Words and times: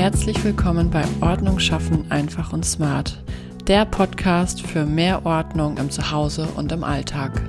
Herzlich 0.00 0.42
willkommen 0.44 0.88
bei 0.88 1.04
Ordnung 1.20 1.58
schaffen 1.58 2.10
einfach 2.10 2.54
und 2.54 2.64
smart, 2.64 3.22
der 3.66 3.84
Podcast 3.84 4.62
für 4.62 4.86
mehr 4.86 5.26
Ordnung 5.26 5.76
im 5.76 5.90
Zuhause 5.90 6.48
und 6.56 6.72
im 6.72 6.84
Alltag. 6.84 7.42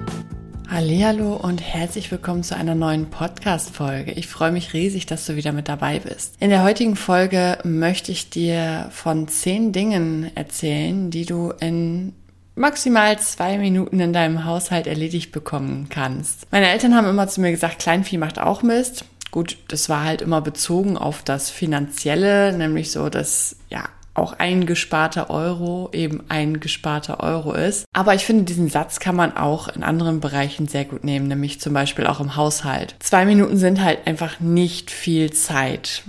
Hallo 0.69 1.37
und 1.37 1.61
herzlich 1.61 2.11
willkommen 2.11 2.43
zu 2.43 2.57
einer 2.57 2.75
neuen 2.75 3.09
Podcast 3.09 3.73
Folge. 3.73 4.11
Ich 4.11 4.27
freue 4.27 4.51
mich 4.51 4.73
riesig, 4.73 5.05
dass 5.05 5.25
du 5.25 5.37
wieder 5.37 5.53
mit 5.53 5.69
dabei 5.69 5.99
bist. 5.99 6.35
In 6.41 6.49
der 6.49 6.61
heutigen 6.61 6.97
Folge 6.97 7.57
möchte 7.63 8.11
ich 8.11 8.29
dir 8.29 8.89
von 8.91 9.29
zehn 9.29 9.71
Dingen 9.71 10.29
erzählen, 10.35 11.09
die 11.09 11.25
du 11.25 11.53
in 11.61 12.11
maximal 12.55 13.17
zwei 13.17 13.59
Minuten 13.59 14.01
in 14.01 14.11
deinem 14.11 14.43
Haushalt 14.43 14.87
erledigt 14.87 15.31
bekommen 15.31 15.87
kannst. 15.89 16.51
Meine 16.51 16.67
Eltern 16.67 16.95
haben 16.95 17.07
immer 17.07 17.29
zu 17.29 17.39
mir 17.39 17.51
gesagt, 17.51 17.79
Kleinvieh 17.79 18.17
macht 18.17 18.39
auch 18.39 18.61
Mist. 18.61 19.05
Gut, 19.31 19.57
das 19.69 19.89
war 19.89 20.03
halt 20.03 20.21
immer 20.21 20.41
bezogen 20.41 20.97
auf 20.97 21.23
das 21.23 21.49
Finanzielle, 21.49 22.55
nämlich 22.55 22.91
so, 22.91 23.09
dass 23.09 23.55
ja 23.69 23.85
auch 24.13 24.33
ein 24.33 24.65
gesparter 24.65 25.29
Euro 25.29 25.89
eben 25.93 26.23
ein 26.27 26.59
gesparter 26.59 27.21
Euro 27.21 27.53
ist. 27.53 27.85
Aber 27.93 28.13
ich 28.13 28.25
finde, 28.25 28.43
diesen 28.43 28.69
Satz 28.69 28.99
kann 28.99 29.15
man 29.15 29.37
auch 29.37 29.69
in 29.69 29.83
anderen 29.83 30.19
Bereichen 30.19 30.67
sehr 30.67 30.85
gut 30.85 31.03
nehmen, 31.03 31.27
nämlich 31.27 31.61
zum 31.61 31.73
Beispiel 31.73 32.05
auch 32.07 32.19
im 32.19 32.35
Haushalt. 32.35 32.95
Zwei 32.99 33.25
Minuten 33.25 33.57
sind 33.57 33.81
halt 33.81 34.05
einfach 34.05 34.39
nicht 34.39 34.91
viel 34.91 35.31
Zeit. 35.31 36.03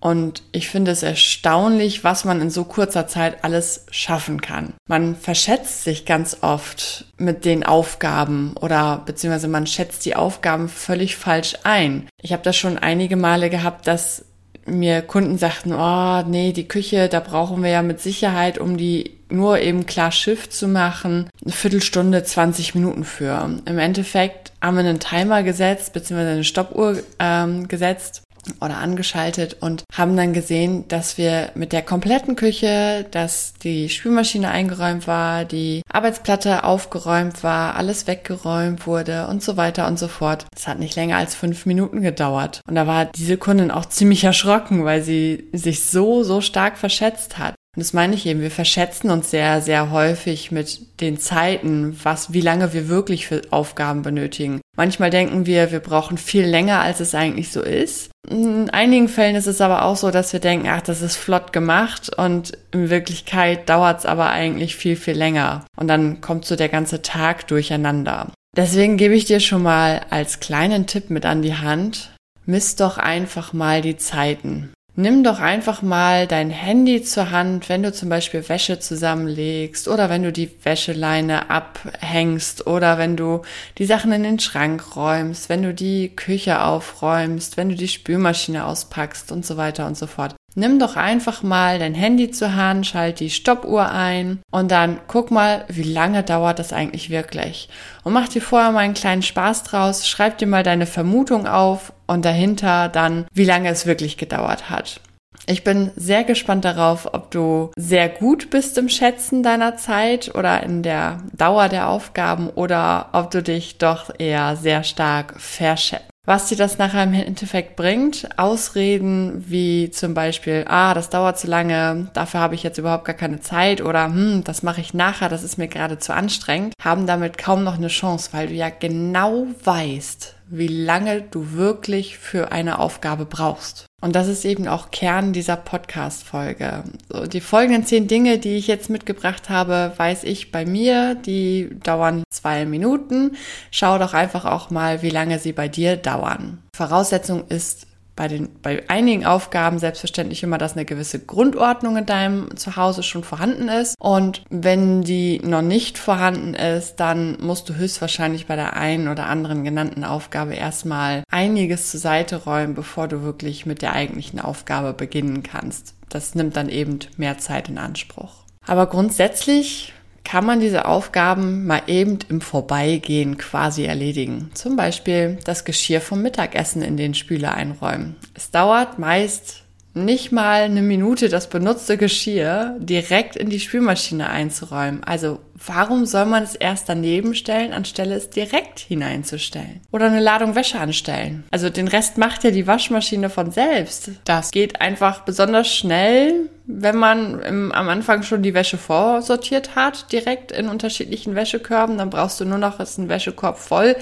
Und 0.00 0.42
ich 0.52 0.68
finde 0.68 0.90
es 0.90 1.02
erstaunlich, 1.02 2.04
was 2.04 2.24
man 2.24 2.40
in 2.40 2.50
so 2.50 2.64
kurzer 2.64 3.06
Zeit 3.06 3.44
alles 3.44 3.86
schaffen 3.90 4.40
kann. 4.40 4.72
Man 4.88 5.14
verschätzt 5.14 5.84
sich 5.84 6.06
ganz 6.06 6.38
oft 6.40 7.04
mit 7.18 7.44
den 7.44 7.64
Aufgaben 7.64 8.54
oder 8.58 9.02
beziehungsweise 9.04 9.48
man 9.48 9.66
schätzt 9.66 10.06
die 10.06 10.16
Aufgaben 10.16 10.70
völlig 10.70 11.16
falsch 11.16 11.54
ein. 11.64 12.08
Ich 12.22 12.32
habe 12.32 12.42
das 12.42 12.56
schon 12.56 12.78
einige 12.78 13.16
Male 13.16 13.50
gehabt, 13.50 13.86
dass 13.86 14.24
mir 14.66 15.02
Kunden 15.02 15.36
sagten, 15.36 15.72
oh 15.72 16.22
nee, 16.22 16.52
die 16.52 16.68
Küche, 16.68 17.08
da 17.08 17.20
brauchen 17.20 17.62
wir 17.62 17.70
ja 17.70 17.82
mit 17.82 18.00
Sicherheit, 18.00 18.58
um 18.58 18.76
die 18.76 19.18
nur 19.28 19.60
eben 19.60 19.86
klar 19.86 20.12
Schiff 20.12 20.48
zu 20.48 20.66
machen, 20.66 21.28
eine 21.42 21.52
Viertelstunde, 21.52 22.24
20 22.24 22.74
Minuten 22.74 23.04
für. 23.04 23.58
Im 23.64 23.78
Endeffekt 23.78 24.52
haben 24.60 24.76
wir 24.76 24.80
einen 24.80 25.00
Timer 25.00 25.42
gesetzt, 25.42 25.92
beziehungsweise 25.92 26.32
eine 26.32 26.44
Stoppuhr 26.44 26.98
ähm, 27.18 27.68
gesetzt 27.68 28.22
oder 28.60 28.78
angeschaltet 28.78 29.56
und 29.60 29.84
haben 29.92 30.16
dann 30.16 30.32
gesehen, 30.32 30.86
dass 30.88 31.18
wir 31.18 31.50
mit 31.54 31.72
der 31.72 31.82
kompletten 31.82 32.36
Küche, 32.36 33.06
dass 33.10 33.54
die 33.62 33.88
Spülmaschine 33.88 34.50
eingeräumt 34.50 35.06
war, 35.06 35.44
die 35.44 35.82
Arbeitsplatte 35.92 36.64
aufgeräumt 36.64 37.42
war, 37.42 37.76
alles 37.76 38.06
weggeräumt 38.06 38.86
wurde 38.86 39.26
und 39.28 39.42
so 39.42 39.56
weiter 39.56 39.86
und 39.86 39.98
so 39.98 40.08
fort. 40.08 40.46
Es 40.56 40.66
hat 40.66 40.78
nicht 40.78 40.96
länger 40.96 41.16
als 41.16 41.34
fünf 41.34 41.66
Minuten 41.66 42.00
gedauert. 42.00 42.60
Und 42.68 42.74
da 42.74 42.86
war 42.86 43.06
diese 43.06 43.36
Kundin 43.36 43.70
auch 43.70 43.86
ziemlich 43.86 44.24
erschrocken, 44.24 44.84
weil 44.84 45.02
sie 45.02 45.48
sich 45.52 45.84
so, 45.84 46.22
so 46.22 46.40
stark 46.40 46.78
verschätzt 46.78 47.38
hat. 47.38 47.54
Und 47.76 47.80
das 47.80 47.92
meine 47.92 48.16
ich 48.16 48.26
eben, 48.26 48.40
wir 48.40 48.50
verschätzen 48.50 49.10
uns 49.10 49.30
sehr, 49.30 49.60
sehr 49.62 49.92
häufig 49.92 50.50
mit 50.50 51.00
den 51.00 51.18
Zeiten, 51.18 51.96
was, 52.02 52.32
wie 52.32 52.40
lange 52.40 52.72
wir 52.72 52.88
wirklich 52.88 53.28
für 53.28 53.42
Aufgaben 53.50 54.02
benötigen. 54.02 54.60
Manchmal 54.76 55.10
denken 55.10 55.46
wir, 55.46 55.70
wir 55.70 55.78
brauchen 55.78 56.18
viel 56.18 56.44
länger, 56.44 56.80
als 56.80 56.98
es 56.98 57.14
eigentlich 57.14 57.52
so 57.52 57.62
ist. 57.62 58.10
In 58.28 58.70
einigen 58.70 59.08
Fällen 59.08 59.36
ist 59.36 59.46
es 59.46 59.60
aber 59.60 59.84
auch 59.84 59.96
so, 59.96 60.10
dass 60.10 60.32
wir 60.32 60.40
denken, 60.40 60.68
ach, 60.68 60.80
das 60.80 61.00
ist 61.00 61.16
flott 61.16 61.52
gemacht 61.52 62.10
und 62.16 62.58
in 62.72 62.90
Wirklichkeit 62.90 63.68
dauert 63.68 64.00
es 64.00 64.06
aber 64.06 64.30
eigentlich 64.30 64.74
viel, 64.74 64.96
viel 64.96 65.16
länger. 65.16 65.64
Und 65.76 65.86
dann 65.86 66.20
kommt 66.20 66.46
so 66.46 66.56
der 66.56 66.68
ganze 66.68 67.02
Tag 67.02 67.46
durcheinander. 67.46 68.32
Deswegen 68.56 68.96
gebe 68.96 69.14
ich 69.14 69.26
dir 69.26 69.38
schon 69.38 69.62
mal 69.62 70.00
als 70.10 70.40
kleinen 70.40 70.88
Tipp 70.88 71.08
mit 71.08 71.24
an 71.24 71.42
die 71.42 71.54
Hand, 71.54 72.16
misst 72.46 72.80
doch 72.80 72.98
einfach 72.98 73.52
mal 73.52 73.80
die 73.80 73.96
Zeiten. 73.96 74.72
Nimm 74.96 75.22
doch 75.22 75.38
einfach 75.38 75.82
mal 75.82 76.26
dein 76.26 76.50
Handy 76.50 77.02
zur 77.02 77.30
Hand, 77.30 77.68
wenn 77.68 77.82
du 77.82 77.92
zum 77.92 78.08
Beispiel 78.08 78.48
Wäsche 78.48 78.80
zusammenlegst 78.80 79.86
oder 79.86 80.10
wenn 80.10 80.24
du 80.24 80.32
die 80.32 80.50
Wäscheleine 80.64 81.48
abhängst 81.48 82.66
oder 82.66 82.98
wenn 82.98 83.16
du 83.16 83.42
die 83.78 83.86
Sachen 83.86 84.10
in 84.10 84.24
den 84.24 84.40
Schrank 84.40 84.96
räumst, 84.96 85.48
wenn 85.48 85.62
du 85.62 85.72
die 85.72 86.14
Küche 86.14 86.62
aufräumst, 86.62 87.56
wenn 87.56 87.68
du 87.68 87.76
die 87.76 87.88
Spülmaschine 87.88 88.66
auspackst 88.66 89.30
und 89.30 89.46
so 89.46 89.56
weiter 89.56 89.86
und 89.86 89.96
so 89.96 90.08
fort. 90.08 90.34
Nimm 90.54 90.78
doch 90.78 90.96
einfach 90.96 91.42
mal 91.42 91.78
dein 91.78 91.94
Handy 91.94 92.30
zur 92.30 92.56
Hand, 92.56 92.86
schalt 92.86 93.20
die 93.20 93.30
Stoppuhr 93.30 93.90
ein 93.90 94.40
und 94.50 94.70
dann 94.70 94.98
guck 95.06 95.30
mal, 95.30 95.64
wie 95.68 95.84
lange 95.84 96.22
dauert 96.24 96.58
das 96.58 96.72
eigentlich 96.72 97.08
wirklich. 97.10 97.68
Und 98.02 98.12
mach 98.12 98.28
dir 98.28 98.42
vorher 98.42 98.72
mal 98.72 98.80
einen 98.80 98.94
kleinen 98.94 99.22
Spaß 99.22 99.62
draus, 99.62 100.08
schreib 100.08 100.38
dir 100.38 100.48
mal 100.48 100.64
deine 100.64 100.86
Vermutung 100.86 101.46
auf 101.46 101.92
und 102.06 102.24
dahinter 102.24 102.88
dann, 102.88 103.26
wie 103.32 103.44
lange 103.44 103.68
es 103.68 103.86
wirklich 103.86 104.16
gedauert 104.16 104.70
hat. 104.70 105.00
Ich 105.46 105.64
bin 105.64 105.90
sehr 105.96 106.24
gespannt 106.24 106.64
darauf, 106.64 107.12
ob 107.14 107.30
du 107.30 107.70
sehr 107.76 108.08
gut 108.08 108.50
bist 108.50 108.76
im 108.78 108.88
Schätzen 108.88 109.42
deiner 109.42 109.76
Zeit 109.76 110.34
oder 110.34 110.62
in 110.62 110.82
der 110.82 111.18
Dauer 111.32 111.68
der 111.68 111.88
Aufgaben 111.88 112.50
oder 112.50 113.08
ob 113.12 113.30
du 113.30 113.42
dich 113.42 113.78
doch 113.78 114.10
eher 114.18 114.56
sehr 114.56 114.84
stark 114.84 115.40
verschätzt. 115.40 116.09
Was 116.26 116.48
dir 116.48 116.56
das 116.56 116.76
nachher 116.76 117.04
im 117.04 117.14
Endeffekt 117.14 117.76
bringt, 117.76 118.28
Ausreden 118.38 119.42
wie 119.48 119.90
zum 119.90 120.12
Beispiel, 120.12 120.64
ah, 120.68 120.92
das 120.92 121.08
dauert 121.08 121.38
zu 121.38 121.46
lange, 121.46 122.10
dafür 122.12 122.40
habe 122.40 122.54
ich 122.54 122.62
jetzt 122.62 122.76
überhaupt 122.76 123.06
gar 123.06 123.16
keine 123.16 123.40
Zeit 123.40 123.80
oder 123.80 124.04
hm, 124.04 124.44
das 124.44 124.62
mache 124.62 124.82
ich 124.82 124.92
nachher, 124.92 125.30
das 125.30 125.42
ist 125.42 125.56
mir 125.56 125.66
gerade 125.66 125.98
zu 125.98 126.14
anstrengend, 126.14 126.74
haben 126.80 127.06
damit 127.06 127.38
kaum 127.38 127.64
noch 127.64 127.76
eine 127.76 127.88
Chance, 127.88 128.28
weil 128.32 128.48
du 128.48 128.54
ja 128.54 128.68
genau 128.68 129.46
weißt, 129.64 130.36
wie 130.50 130.68
lange 130.68 131.22
du 131.22 131.52
wirklich 131.52 132.18
für 132.18 132.52
eine 132.52 132.78
Aufgabe 132.78 133.24
brauchst. 133.24 133.89
Und 134.00 134.16
das 134.16 134.28
ist 134.28 134.44
eben 134.44 134.66
auch 134.66 134.90
Kern 134.90 135.32
dieser 135.32 135.56
Podcast-Folge. 135.56 136.84
So, 137.10 137.26
die 137.26 137.40
folgenden 137.40 137.84
zehn 137.84 138.08
Dinge, 138.08 138.38
die 138.38 138.56
ich 138.56 138.66
jetzt 138.66 138.88
mitgebracht 138.88 139.50
habe, 139.50 139.92
weiß 139.96 140.24
ich 140.24 140.50
bei 140.50 140.64
mir, 140.64 141.14
die 141.14 141.68
dauern 141.82 142.24
zwei 142.30 142.64
Minuten. 142.64 143.36
Schau 143.70 143.98
doch 143.98 144.14
einfach 144.14 144.46
auch 144.46 144.70
mal, 144.70 145.02
wie 145.02 145.10
lange 145.10 145.38
sie 145.38 145.52
bei 145.52 145.68
dir 145.68 145.96
dauern. 145.96 146.62
Voraussetzung 146.74 147.46
ist 147.48 147.86
bei 148.20 148.28
den, 148.28 148.50
bei 148.60 148.82
einigen 148.90 149.24
Aufgaben 149.24 149.78
selbstverständlich 149.78 150.42
immer, 150.42 150.58
dass 150.58 150.74
eine 150.74 150.84
gewisse 150.84 151.20
Grundordnung 151.20 151.96
in 151.96 152.04
deinem 152.04 152.54
Zuhause 152.54 153.02
schon 153.02 153.24
vorhanden 153.24 153.70
ist. 153.70 153.96
Und 153.98 154.42
wenn 154.50 155.00
die 155.00 155.40
noch 155.42 155.62
nicht 155.62 155.96
vorhanden 155.96 156.52
ist, 156.52 156.96
dann 156.96 157.38
musst 157.40 157.70
du 157.70 157.76
höchstwahrscheinlich 157.76 158.46
bei 158.46 158.56
der 158.56 158.76
einen 158.76 159.08
oder 159.08 159.24
anderen 159.24 159.64
genannten 159.64 160.04
Aufgabe 160.04 160.52
erstmal 160.52 161.22
einiges 161.30 161.90
zur 161.92 162.00
Seite 162.00 162.44
räumen, 162.44 162.74
bevor 162.74 163.08
du 163.08 163.22
wirklich 163.22 163.64
mit 163.64 163.80
der 163.80 163.94
eigentlichen 163.94 164.38
Aufgabe 164.38 164.92
beginnen 164.92 165.42
kannst. 165.42 165.94
Das 166.10 166.34
nimmt 166.34 166.56
dann 166.56 166.68
eben 166.68 166.98
mehr 167.16 167.38
Zeit 167.38 167.70
in 167.70 167.78
Anspruch. 167.78 168.34
Aber 168.66 168.84
grundsätzlich 168.84 169.94
kann 170.30 170.46
man 170.46 170.60
diese 170.60 170.84
Aufgaben 170.84 171.66
mal 171.66 171.82
eben 171.88 172.20
im 172.28 172.40
Vorbeigehen 172.40 173.36
quasi 173.36 173.82
erledigen. 173.82 174.52
Zum 174.54 174.76
Beispiel 174.76 175.38
das 175.42 175.64
Geschirr 175.64 176.00
vom 176.00 176.22
Mittagessen 176.22 176.82
in 176.82 176.96
den 176.96 177.14
Spüler 177.14 177.54
einräumen. 177.54 178.14
Es 178.34 178.52
dauert 178.52 179.00
meist 179.00 179.64
nicht 179.92 180.30
mal 180.30 180.62
eine 180.62 180.82
Minute, 180.82 181.28
das 181.28 181.48
benutzte 181.48 181.96
Geschirr 181.96 182.76
direkt 182.78 183.34
in 183.34 183.50
die 183.50 183.58
Spülmaschine 183.58 184.30
einzuräumen. 184.30 185.02
Also 185.02 185.40
warum 185.54 186.06
soll 186.06 186.26
man 186.26 186.44
es 186.44 186.54
erst 186.54 186.88
daneben 186.88 187.34
stellen, 187.34 187.72
anstelle 187.72 188.14
es 188.14 188.30
direkt 188.30 188.78
hineinzustellen? 188.78 189.80
Oder 189.90 190.06
eine 190.06 190.20
Ladung 190.20 190.54
Wäsche 190.54 190.78
anstellen. 190.78 191.44
Also 191.50 191.70
den 191.70 191.88
Rest 191.88 192.18
macht 192.18 192.44
ja 192.44 192.52
die 192.52 192.66
Waschmaschine 192.66 193.30
von 193.30 193.50
selbst. 193.50 194.10
Das 194.24 194.52
geht 194.52 194.80
einfach 194.80 195.22
besonders 195.22 195.74
schnell, 195.74 196.48
wenn 196.66 196.96
man 196.96 197.40
im, 197.40 197.72
am 197.72 197.88
Anfang 197.88 198.22
schon 198.22 198.42
die 198.42 198.54
Wäsche 198.54 198.78
vorsortiert 198.78 199.74
hat, 199.74 200.12
direkt 200.12 200.52
in 200.52 200.68
unterschiedlichen 200.68 201.34
Wäschekörben. 201.34 201.98
Dann 201.98 202.10
brauchst 202.10 202.40
du 202.40 202.44
nur 202.44 202.58
noch 202.58 202.78
einen 202.78 203.08
Wäschekorb 203.08 203.58
voll 203.58 203.96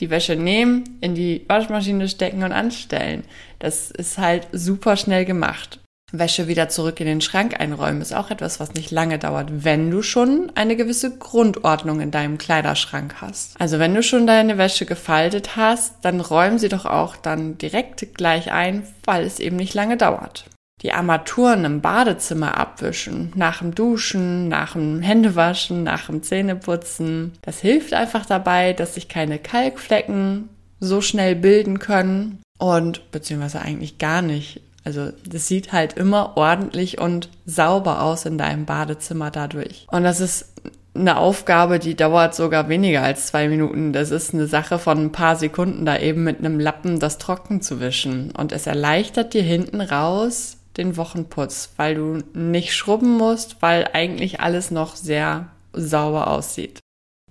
die 0.00 0.10
Wäsche 0.10 0.36
nehmen, 0.36 0.98
in 1.00 1.14
die 1.14 1.44
Waschmaschine 1.48 2.08
stecken 2.08 2.42
und 2.42 2.52
anstellen. 2.52 3.24
Das 3.58 3.90
ist 3.90 4.18
halt 4.18 4.48
super 4.52 4.96
schnell 4.96 5.24
gemacht. 5.24 5.80
Wäsche 6.12 6.46
wieder 6.46 6.68
zurück 6.68 7.00
in 7.00 7.06
den 7.06 7.20
Schrank 7.20 7.58
einräumen 7.58 8.00
ist 8.00 8.14
auch 8.14 8.30
etwas, 8.30 8.60
was 8.60 8.74
nicht 8.74 8.90
lange 8.90 9.18
dauert, 9.18 9.64
wenn 9.64 9.90
du 9.90 10.02
schon 10.02 10.52
eine 10.54 10.76
gewisse 10.76 11.16
Grundordnung 11.16 12.00
in 12.00 12.10
deinem 12.10 12.38
Kleiderschrank 12.38 13.16
hast. 13.20 13.60
Also 13.60 13.78
wenn 13.78 13.94
du 13.94 14.02
schon 14.02 14.26
deine 14.26 14.56
Wäsche 14.56 14.86
gefaltet 14.86 15.56
hast, 15.56 15.96
dann 16.02 16.20
räum 16.20 16.58
sie 16.58 16.68
doch 16.68 16.86
auch 16.86 17.16
dann 17.16 17.58
direkt 17.58 18.14
gleich 18.14 18.52
ein, 18.52 18.86
weil 19.04 19.24
es 19.24 19.40
eben 19.40 19.56
nicht 19.56 19.74
lange 19.74 19.96
dauert 19.96 20.44
die 20.82 20.92
Armaturen 20.92 21.64
im 21.64 21.80
Badezimmer 21.80 22.58
abwischen, 22.58 23.32
nach 23.34 23.58
dem 23.58 23.74
Duschen, 23.74 24.48
nach 24.48 24.74
dem 24.74 25.00
Händewaschen, 25.00 25.82
nach 25.82 26.06
dem 26.06 26.22
Zähneputzen. 26.22 27.32
Das 27.42 27.60
hilft 27.60 27.94
einfach 27.94 28.26
dabei, 28.26 28.72
dass 28.72 28.94
sich 28.94 29.08
keine 29.08 29.38
Kalkflecken 29.38 30.50
so 30.80 31.00
schnell 31.00 31.36
bilden 31.36 31.78
können 31.78 32.42
und 32.58 33.10
beziehungsweise 33.12 33.62
eigentlich 33.62 33.98
gar 33.98 34.20
nicht. 34.20 34.60
Also 34.84 35.12
das 35.26 35.48
sieht 35.48 35.72
halt 35.72 35.94
immer 35.94 36.36
ordentlich 36.36 37.00
und 37.00 37.30
sauber 37.46 38.02
aus 38.02 38.26
in 38.26 38.36
deinem 38.36 38.66
Badezimmer 38.66 39.30
dadurch. 39.30 39.86
Und 39.90 40.04
das 40.04 40.20
ist 40.20 40.52
eine 40.94 41.16
Aufgabe, 41.16 41.78
die 41.78 41.96
dauert 41.96 42.34
sogar 42.34 42.68
weniger 42.68 43.02
als 43.02 43.26
zwei 43.28 43.48
Minuten. 43.48 43.92
Das 43.92 44.10
ist 44.10 44.34
eine 44.34 44.46
Sache 44.46 44.78
von 44.78 44.98
ein 44.98 45.12
paar 45.12 45.36
Sekunden, 45.36 45.84
da 45.84 45.98
eben 45.98 46.22
mit 46.22 46.38
einem 46.38 46.60
Lappen 46.60 47.00
das 47.00 47.18
trocken 47.18 47.62
zu 47.62 47.80
wischen. 47.80 48.30
Und 48.30 48.52
es 48.52 48.66
erleichtert 48.66 49.34
dir 49.34 49.42
hinten 49.42 49.80
raus 49.80 50.58
den 50.76 50.96
Wochenputz, 50.96 51.70
weil 51.76 51.94
du 51.94 52.22
nicht 52.32 52.74
schrubben 52.74 53.16
musst, 53.16 53.60
weil 53.60 53.88
eigentlich 53.92 54.40
alles 54.40 54.70
noch 54.70 54.96
sehr 54.96 55.48
sauber 55.72 56.28
aussieht. 56.28 56.80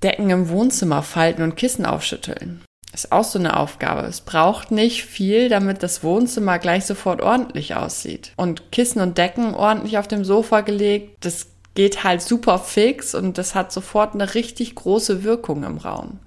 Decken 0.02 0.30
im 0.30 0.50
Wohnzimmer 0.50 1.02
falten 1.02 1.44
und 1.44 1.56
Kissen 1.56 1.86
aufschütteln. 1.86 2.64
Ist 2.94 3.12
auch 3.12 3.24
so 3.24 3.40
eine 3.40 3.58
Aufgabe. 3.58 4.02
Es 4.02 4.22
braucht 4.22 4.70
nicht 4.70 5.04
viel, 5.04 5.50
damit 5.50 5.82
das 5.82 6.04
Wohnzimmer 6.04 6.60
gleich 6.60 6.86
sofort 6.86 7.22
ordentlich 7.22 7.76
aussieht. 7.76 8.34
Und 8.38 8.72
Kissen 8.72 9.02
und 9.02 9.18
Decken 9.18 9.56
ordentlich 9.56 9.98
auf 9.98 10.08
dem 10.08 10.24
Sofa 10.24 10.62
gelegt, 10.62 11.26
das 11.26 11.48
geht 11.74 12.04
halt 12.04 12.22
super 12.22 12.60
fix 12.60 13.16
und 13.16 13.40
das 13.40 13.56
hat 13.56 13.72
sofort 13.72 14.14
eine 14.14 14.36
richtig 14.36 14.76
große 14.76 15.24
Wirkung 15.24 15.64
im 15.64 15.78
Raum. 15.78 16.20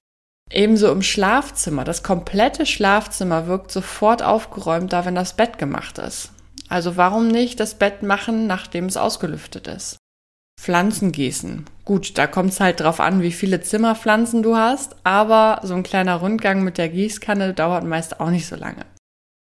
Ebenso 0.51 0.91
im 0.91 1.03
Schlafzimmer. 1.03 1.85
Das 1.85 2.03
komplette 2.03 2.67
Schlafzimmer 2.67 3.47
wirkt 3.47 3.71
sofort 3.71 4.23
aufgeräumt 4.23 4.93
da, 4.93 5.05
wenn 5.05 5.15
das 5.15 5.35
Bett 5.35 5.59
gemacht 5.59 5.99
ist. 5.99 6.31
Also 6.69 6.97
warum 6.97 7.29
nicht 7.29 7.61
das 7.61 7.75
Bett 7.75 8.03
machen, 8.03 8.47
nachdem 8.47 8.87
es 8.87 8.97
ausgelüftet 8.97 9.69
ist? 9.69 9.99
Pflanzen 10.61 11.13
gießen. 11.13 11.67
Gut, 11.85 12.19
da 12.19 12.27
kommt 12.27 12.51
es 12.51 12.61
halt 12.61 12.81
drauf 12.81 12.99
an, 12.99 13.23
wie 13.23 13.33
viele 13.33 13.61
Zimmerpflanzen 13.61 14.43
du 14.43 14.57
hast, 14.57 14.97
aber 15.05 15.61
so 15.63 15.75
ein 15.75 15.83
kleiner 15.83 16.17
Rundgang 16.17 16.65
mit 16.65 16.79
der 16.79 16.89
Gießkanne 16.89 17.55
dauert 17.55 17.85
meist 17.85 18.21
auch 18.21 18.31
nicht 18.31 18.47
so 18.47 18.57
lange. 18.57 18.85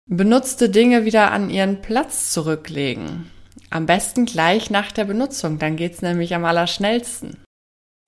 Benutzte 0.10 0.70
Dinge 0.70 1.06
wieder 1.06 1.32
an 1.32 1.50
ihren 1.50 1.82
Platz 1.82 2.32
zurücklegen. 2.32 3.30
Am 3.70 3.86
besten 3.86 4.26
gleich 4.26 4.70
nach 4.70 4.92
der 4.92 5.06
Benutzung, 5.06 5.60
dann 5.60 5.76
geht's 5.76 6.02
nämlich 6.02 6.34
am 6.34 6.44
allerschnellsten. 6.44 7.38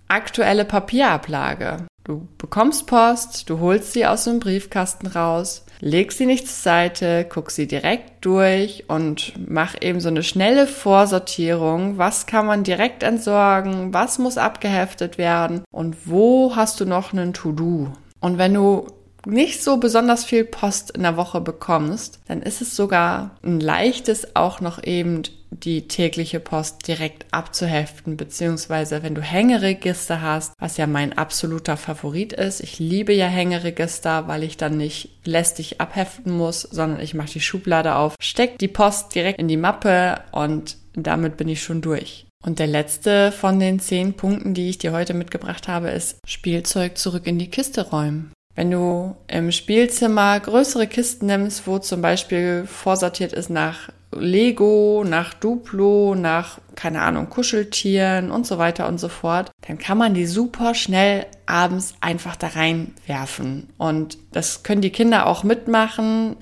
Aktuelle 0.08 0.66
Papierablage. 0.66 1.88
Du 2.04 2.28
bekommst 2.38 2.88
Post, 2.88 3.50
du 3.50 3.60
holst 3.60 3.94
sie 3.94 4.06
aus 4.06 4.26
dem 4.26 4.40
Briefkasten 4.40 5.08
raus, 5.08 5.63
legst 5.84 6.18
sie 6.18 6.26
nicht 6.26 6.48
zur 6.48 6.56
Seite, 6.56 7.26
guck 7.28 7.52
sie 7.52 7.68
direkt 7.68 8.24
durch 8.24 8.86
und 8.88 9.34
mach 9.50 9.76
eben 9.82 10.00
so 10.00 10.08
eine 10.08 10.24
schnelle 10.24 10.66
Vorsortierung. 10.66 11.98
Was 11.98 12.26
kann 12.26 12.46
man 12.46 12.64
direkt 12.64 13.04
entsorgen? 13.04 13.94
Was 13.94 14.18
muss 14.18 14.38
abgeheftet 14.38 15.18
werden? 15.18 15.64
Und 15.72 16.08
wo 16.08 16.56
hast 16.56 16.80
du 16.80 16.86
noch 16.86 17.12
einen 17.12 17.34
To-Do? 17.34 17.92
Und 18.22 18.38
wenn 18.38 18.54
du 18.54 18.88
nicht 19.26 19.64
so 19.64 19.78
besonders 19.78 20.26
viel 20.26 20.46
Post 20.46 20.92
in 20.92 21.04
der 21.04 21.18
Woche 21.18 21.42
bekommst, 21.42 22.20
dann 22.28 22.42
ist 22.42 22.62
es 22.62 22.76
sogar 22.76 23.32
ein 23.44 23.60
leichtes, 23.60 24.36
auch 24.36 24.62
noch 24.62 24.84
eben 24.84 25.24
die 25.52 25.88
tägliche 25.88 26.40
Post 26.40 26.88
direkt 26.88 27.26
abzuheften, 27.32 28.18
beziehungsweise 28.18 29.04
wenn 29.04 29.16
du 29.16 29.22
Hängeregister 29.22 30.22
hast, 30.22 30.54
was 30.60 30.78
ja 30.78 30.88
mein 30.88 31.18
absoluter 31.18 31.78
Favorit 31.78 32.34
ist. 32.34 32.60
Ich 32.60 32.80
liebe 32.80 33.14
ja 33.14 33.28
Hängeregister, 33.28 34.28
weil 34.28 34.44
ich 34.44 34.58
dann 34.58 34.78
nicht 34.78 35.10
lästig 35.26 35.80
abheften 35.80 36.36
muss, 36.36 36.62
sondern 36.62 37.00
ich 37.00 37.14
mache 37.14 37.34
die 37.34 37.42
Schublade 37.42 37.96
auf, 37.96 38.16
steck 38.20 38.58
die 38.58 38.68
Post 38.68 39.16
direkt 39.16 39.40
in 39.40 39.48
die 39.48 39.58
Mappe 39.58 40.22
und 40.32 40.78
damit 40.96 41.38
bin 41.38 41.48
ich 41.48 41.64
schon 41.64 41.82
durch. 41.82 42.26
Und 42.46 42.60
der 42.60 42.68
letzte 42.68 43.32
von 43.32 43.60
den 43.60 43.80
zehn 43.80 44.14
Punkten, 44.16 44.54
die 44.54 44.70
ich 44.70 44.78
dir 44.78 44.92
heute 44.92 45.14
mitgebracht 45.14 45.68
habe, 45.68 45.90
ist 45.90 46.18
Spielzeug 46.28 46.98
zurück 46.98 47.26
in 47.26 47.40
die 47.40 47.50
Kiste 47.50 47.90
räumen. 47.90 48.34
Wenn 48.56 48.70
du 48.70 49.16
im 49.28 49.52
Spielzimmer 49.52 50.40
größere 50.40 50.88
Kisten 50.88 51.26
nimmst, 51.26 51.66
wo 51.66 51.80
zum 51.80 52.02
Beispiel 52.02 52.66
vorsortiert 52.68 53.34
ist 53.34 53.50
nach 53.50 53.90
Lego, 54.16 55.04
nach 55.08 55.34
Duplo, 55.34 56.16
nach, 56.16 56.60
keine 56.76 57.02
Ahnung, 57.02 57.30
Kuscheltieren 57.30 58.32
und 58.32 58.46
so 58.46 58.58
weiter 58.58 58.88
und 58.88 59.00
so 59.00 59.10
fort, 59.10 59.52
dann 59.68 59.78
kann 59.78 59.98
man 59.98 60.14
die 60.14 60.26
super 60.26 60.76
schnell 60.76 61.26
abends 61.46 61.96
einfach 62.00 62.36
da 62.36 62.48
reinwerfen. 62.48 63.70
Und 63.78 64.18
das 64.32 64.64
können 64.64 64.82
die 64.82 64.92
Kinder 64.92 65.26
auch 65.26 65.44
mitmachen. 65.44 66.36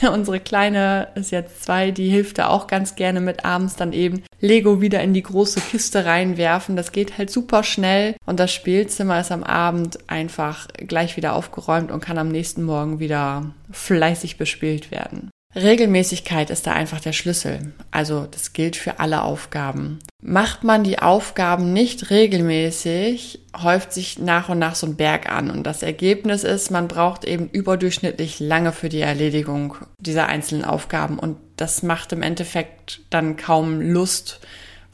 Unsere 0.12 0.40
Kleine 0.40 1.08
ist 1.14 1.30
jetzt 1.30 1.64
zwei, 1.64 1.90
die 1.90 2.08
hilft 2.08 2.38
da 2.38 2.48
auch 2.48 2.66
ganz 2.66 2.94
gerne 2.94 3.20
mit 3.20 3.44
abends 3.44 3.76
dann 3.76 3.92
eben 3.92 4.22
Lego 4.46 4.80
wieder 4.80 5.02
in 5.02 5.12
die 5.12 5.22
große 5.22 5.60
Kiste 5.60 6.04
reinwerfen. 6.04 6.76
Das 6.76 6.92
geht 6.92 7.18
halt 7.18 7.30
super 7.30 7.64
schnell 7.64 8.14
und 8.24 8.40
das 8.40 8.52
Spielzimmer 8.52 9.20
ist 9.20 9.32
am 9.32 9.42
Abend 9.42 9.98
einfach 10.08 10.68
gleich 10.76 11.16
wieder 11.16 11.34
aufgeräumt 11.34 11.90
und 11.90 12.00
kann 12.00 12.18
am 12.18 12.28
nächsten 12.28 12.62
Morgen 12.62 12.98
wieder 13.00 13.52
fleißig 13.70 14.38
bespielt 14.38 14.90
werden. 14.90 15.30
Regelmäßigkeit 15.56 16.50
ist 16.50 16.66
da 16.66 16.72
einfach 16.72 17.00
der 17.00 17.14
Schlüssel. 17.14 17.72
Also 17.90 18.26
das 18.30 18.52
gilt 18.52 18.76
für 18.76 19.00
alle 19.00 19.22
Aufgaben. 19.22 19.98
Macht 20.22 20.64
man 20.64 20.84
die 20.84 20.98
Aufgaben 20.98 21.72
nicht 21.72 22.10
regelmäßig, 22.10 23.40
häuft 23.62 23.92
sich 23.92 24.18
nach 24.18 24.50
und 24.50 24.58
nach 24.58 24.74
so 24.74 24.86
ein 24.86 24.96
Berg 24.96 25.30
an. 25.32 25.50
Und 25.50 25.62
das 25.62 25.82
Ergebnis 25.82 26.44
ist, 26.44 26.70
man 26.70 26.88
braucht 26.88 27.24
eben 27.24 27.48
überdurchschnittlich 27.48 28.38
lange 28.38 28.72
für 28.72 28.90
die 28.90 29.00
Erledigung 29.00 29.76
dieser 29.98 30.26
einzelnen 30.26 30.64
Aufgaben. 30.66 31.18
Und 31.18 31.38
das 31.56 31.82
macht 31.82 32.12
im 32.12 32.22
Endeffekt 32.22 33.00
dann 33.10 33.36
kaum 33.36 33.80
Lust, 33.80 34.40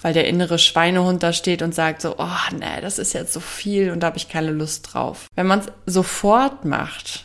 weil 0.00 0.12
der 0.12 0.26
innere 0.26 0.58
Schweinehund 0.58 1.22
da 1.22 1.32
steht 1.32 1.62
und 1.62 1.74
sagt 1.74 2.02
so, 2.02 2.16
oh 2.18 2.52
nee, 2.52 2.80
das 2.80 2.98
ist 2.98 3.12
jetzt 3.12 3.32
so 3.32 3.40
viel 3.40 3.90
und 3.90 4.00
da 4.00 4.08
habe 4.08 4.16
ich 4.16 4.28
keine 4.28 4.50
Lust 4.50 4.92
drauf. 4.92 5.26
Wenn 5.34 5.46
man 5.46 5.60
es 5.60 5.66
sofort 5.86 6.64
macht, 6.64 7.24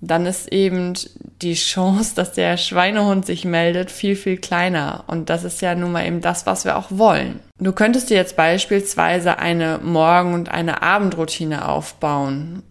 dann 0.00 0.26
ist 0.26 0.52
eben 0.52 0.94
die 1.42 1.54
Chance, 1.54 2.14
dass 2.14 2.32
der 2.32 2.56
Schweinehund 2.56 3.26
sich 3.26 3.44
meldet, 3.44 3.90
viel, 3.90 4.16
viel 4.16 4.36
kleiner. 4.36 5.04
Und 5.06 5.28
das 5.28 5.44
ist 5.44 5.60
ja 5.60 5.74
nun 5.74 5.92
mal 5.92 6.06
eben 6.06 6.20
das, 6.20 6.46
was 6.46 6.64
wir 6.64 6.76
auch 6.76 6.86
wollen. 6.90 7.40
Du 7.60 7.72
könntest 7.72 8.08
dir 8.08 8.16
jetzt 8.16 8.36
beispielsweise 8.36 9.40
eine 9.40 9.80
Morgen- 9.82 10.32
und 10.32 10.48
eine 10.48 10.80
Abendroutine 10.82 11.68
aufbauen. 11.68 12.62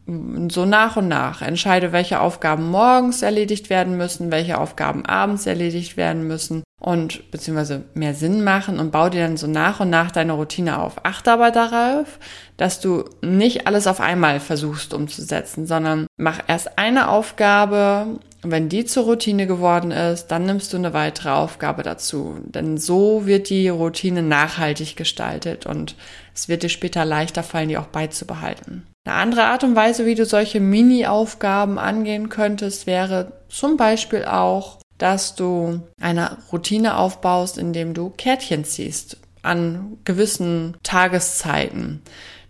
So 0.50 0.66
nach 0.66 0.95
und 0.95 1.10
nach. 1.10 1.42
Entscheide, 1.42 1.92
welche 1.92 2.22
Aufgaben 2.22 2.69
morgens 2.72 3.22
erledigt 3.22 3.69
werden 3.69 3.98
müssen, 3.98 4.31
welche 4.31 4.57
Aufgaben 4.57 5.06
abends 5.06 5.45
erledigt 5.45 5.98
werden 5.98 6.25
müssen 6.25 6.63
und 6.80 7.31
beziehungsweise 7.31 7.84
mehr 7.95 8.13
Sinn 8.13 8.45
machen 8.45 8.80
und 8.80 8.92
bau 8.92 9.10
dir 9.10 9.24
dann 9.24 9.36
so 9.36 9.48
nach 9.48 9.81
und 9.81 9.89
nach 9.89 10.12
deine 10.12 10.34
Routine 10.34 10.80
auf. 10.80 11.04
Achte 11.04 11.34
aber 11.34 11.51
darauf, 11.51 12.19
dass 12.56 12.80
du 12.80 13.04
nicht 13.22 13.68
alles 13.68 13.88
auf 13.88 14.00
einmal 14.00 14.39
versuchst 14.39 14.94
umzusetzen, 14.94 15.66
sondern 15.66 16.07
mach 16.16 16.39
erst 16.48 16.78
eine 16.78 17.10
Aufgabe 17.10 18.19
und 18.44 18.51
wenn 18.51 18.69
die 18.69 18.86
zur 18.86 19.06
Routine 19.06 19.48
geworden 19.48 19.92
ist, 19.92 20.28
dann 20.28 20.45
nimmst 20.45 20.72
du 20.72 20.78
eine 20.78 20.94
weitere 20.94 21.30
Aufgabe 21.30 21.81
dazu. 21.81 22.36
Denn 22.45 22.78
so 22.78 23.25
wird 23.25 23.50
die 23.50 23.68
Routine 23.68 24.22
nachhaltig 24.22 24.95
gestaltet 24.95 25.66
und 25.66 25.95
es 26.36 26.48
wird 26.48 26.63
dir 26.63 26.69
später 26.69 27.04
leichter 27.04 27.42
fallen, 27.42 27.69
die 27.69 27.78
auch 27.78 27.88
beizubehalten. 27.88 28.86
Eine 29.06 29.16
andere 29.16 29.44
Art 29.45 29.63
und 29.63 29.75
Weise, 29.75 30.06
wie 30.06 30.16
du 30.16 30.25
solche 30.25 30.60
Mini-Aufgaben 30.60 31.80
angehen 31.80 32.30
könntest, 32.30 32.86
wäre 32.86 33.31
zum 33.50 33.75
Beispiel 33.75 34.25
auch, 34.25 34.77
dass 34.98 35.36
du 35.36 35.82
eine 36.00 36.38
Routine 36.51 36.98
aufbaust, 36.98 37.58
indem 37.58 37.94
du 37.94 38.12
Kärtchen 38.12 38.65
ziehst 38.65 39.17
an 39.41 39.98
gewissen 40.03 40.75
Tageszeiten. 40.84 42.01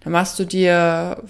Dann 0.08 0.14
machst 0.14 0.40
du 0.40 0.46
dir 0.46 1.22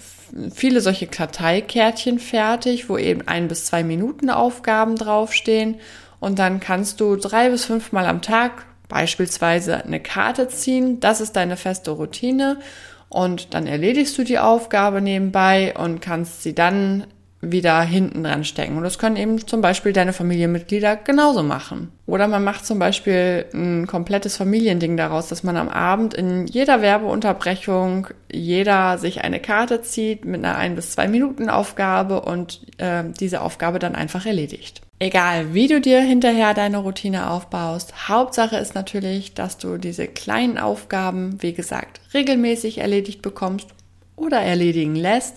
viele 0.54 0.80
solche 0.80 1.08
Karteikärtchen 1.08 2.20
fertig, 2.20 2.88
wo 2.88 2.96
eben 2.96 3.26
ein 3.26 3.48
bis 3.48 3.64
zwei 3.64 3.82
Minuten 3.82 4.30
Aufgaben 4.30 4.94
draufstehen. 4.94 5.80
Und 6.20 6.38
dann 6.38 6.60
kannst 6.60 7.00
du 7.00 7.16
drei 7.16 7.50
bis 7.50 7.64
fünfmal 7.64 8.06
am 8.06 8.22
Tag 8.22 8.66
beispielsweise 8.88 9.84
eine 9.84 9.98
Karte 9.98 10.46
ziehen. 10.46 11.00
Das 11.00 11.20
ist 11.20 11.34
deine 11.34 11.56
feste 11.56 11.90
Routine. 11.90 12.60
Und 13.08 13.52
dann 13.52 13.66
erledigst 13.66 14.16
du 14.16 14.22
die 14.22 14.38
Aufgabe 14.38 15.00
nebenbei 15.00 15.74
und 15.76 16.00
kannst 16.00 16.44
sie 16.44 16.54
dann 16.54 17.08
wieder 17.40 17.80
hinten 17.82 18.24
dran 18.24 18.44
stecken. 18.44 18.76
Und 18.76 18.82
das 18.82 18.98
können 18.98 19.16
eben 19.16 19.46
zum 19.46 19.60
Beispiel 19.60 19.92
deine 19.92 20.12
Familienmitglieder 20.12 20.96
genauso 20.96 21.42
machen. 21.42 21.92
Oder 22.06 22.26
man 22.26 22.42
macht 22.42 22.66
zum 22.66 22.78
Beispiel 22.80 23.46
ein 23.54 23.86
komplettes 23.86 24.36
Familiending 24.36 24.96
daraus, 24.96 25.28
dass 25.28 25.44
man 25.44 25.56
am 25.56 25.68
Abend 25.68 26.14
in 26.14 26.46
jeder 26.46 26.82
Werbeunterbrechung 26.82 28.08
jeder 28.30 28.98
sich 28.98 29.22
eine 29.22 29.40
Karte 29.40 29.82
zieht 29.82 30.24
mit 30.24 30.44
einer 30.44 30.56
ein 30.56 30.74
bis 30.74 30.92
zwei 30.92 31.06
Minuten 31.06 31.48
Aufgabe 31.48 32.22
und 32.22 32.60
äh, 32.78 33.04
diese 33.20 33.40
Aufgabe 33.42 33.78
dann 33.78 33.94
einfach 33.94 34.26
erledigt. 34.26 34.82
Egal, 34.98 35.54
wie 35.54 35.68
du 35.68 35.80
dir 35.80 36.00
hinterher 36.00 36.54
deine 36.54 36.78
Routine 36.78 37.30
aufbaust, 37.30 38.08
Hauptsache 38.08 38.56
ist 38.56 38.74
natürlich, 38.74 39.32
dass 39.32 39.56
du 39.56 39.76
diese 39.76 40.08
kleinen 40.08 40.58
Aufgaben, 40.58 41.40
wie 41.40 41.52
gesagt, 41.52 42.00
regelmäßig 42.14 42.78
erledigt 42.78 43.22
bekommst 43.22 43.68
oder 44.16 44.40
erledigen 44.40 44.96
lässt 44.96 45.36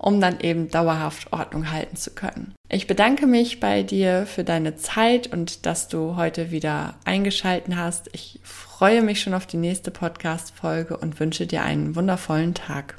um 0.00 0.20
dann 0.20 0.40
eben 0.40 0.70
dauerhaft 0.70 1.32
Ordnung 1.32 1.70
halten 1.70 1.96
zu 1.96 2.10
können. 2.10 2.54
Ich 2.68 2.86
bedanke 2.86 3.26
mich 3.26 3.60
bei 3.60 3.82
dir 3.82 4.26
für 4.26 4.44
deine 4.44 4.76
Zeit 4.76 5.32
und 5.32 5.66
dass 5.66 5.88
du 5.88 6.16
heute 6.16 6.50
wieder 6.50 6.94
eingeschalten 7.04 7.76
hast. 7.76 8.08
Ich 8.12 8.40
freue 8.42 9.02
mich 9.02 9.20
schon 9.20 9.34
auf 9.34 9.46
die 9.46 9.58
nächste 9.58 9.90
Podcast-Folge 9.90 10.96
und 10.96 11.20
wünsche 11.20 11.46
dir 11.46 11.62
einen 11.62 11.96
wundervollen 11.96 12.54
Tag. 12.54 12.96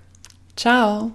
Ciao! 0.56 1.12